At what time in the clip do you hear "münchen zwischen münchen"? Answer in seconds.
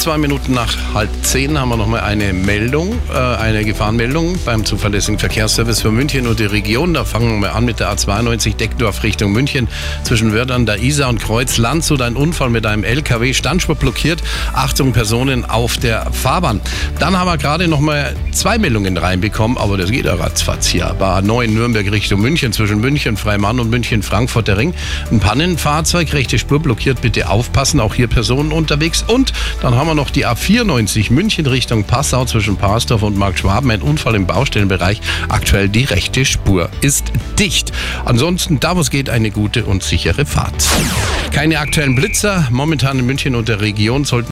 22.22-23.18